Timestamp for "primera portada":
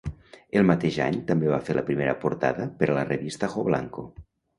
1.89-2.65